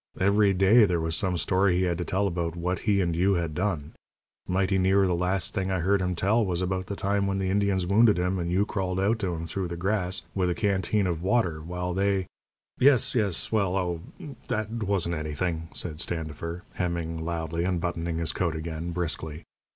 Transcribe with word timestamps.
Every 0.19 0.51
day 0.51 0.85
there 0.85 0.99
was 0.99 1.15
some 1.15 1.37
story 1.37 1.77
he 1.77 1.83
had 1.83 1.99
to 1.99 2.03
tell 2.05 2.25
about 2.25 2.55
what 2.55 2.79
he 2.89 3.01
and 3.01 3.15
you 3.15 3.35
had 3.35 3.53
done. 3.53 3.93
Mighty 4.47 4.79
near 4.79 5.05
the 5.05 5.13
last 5.13 5.53
thing 5.53 5.69
I 5.69 5.81
heard 5.81 6.01
him 6.01 6.15
tell 6.15 6.43
was 6.43 6.59
about 6.59 6.87
the 6.87 6.95
time 6.95 7.27
when 7.27 7.37
the 7.37 7.51
Indians 7.51 7.85
wounded 7.85 8.17
him, 8.17 8.39
and 8.39 8.51
you 8.51 8.65
crawled 8.65 8.99
out 8.99 9.19
to 9.19 9.35
him 9.35 9.45
through 9.45 9.67
the 9.67 9.77
grass, 9.77 10.23
with 10.33 10.49
a 10.49 10.55
canteen 10.55 11.05
of 11.05 11.21
water, 11.21 11.61
while 11.61 11.93
they" 11.93 12.25
"Yes, 12.79 13.13
yes 13.13 13.51
well 13.51 13.75
oh, 13.77 14.01
that 14.47 14.71
wasn't 14.71 15.13
anything," 15.13 15.67
said 15.75 15.99
Standifer, 16.01 16.63
"hemming" 16.73 17.23
loudly 17.23 17.63
and 17.63 17.79
buttoning 17.79 18.17
his 18.17 18.33
coat 18.33 18.55
again, 18.55 18.93
briskly. 18.93 19.43